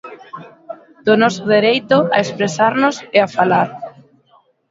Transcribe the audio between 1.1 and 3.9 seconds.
noso dereito a expresarnos e a falar.